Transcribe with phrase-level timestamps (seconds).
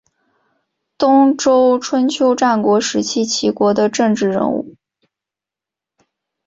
[0.97, 4.75] 东周春秋战国时期齐国的政治人物。